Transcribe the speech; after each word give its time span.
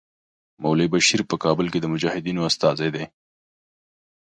مولوي 0.61 0.87
بشیر 0.93 1.21
په 1.29 1.35
کابل 1.43 1.67
کې 1.71 1.79
د 1.81 1.85
مجاهدینو 1.93 2.41
استازی 2.49 2.89
دی. 2.95 3.05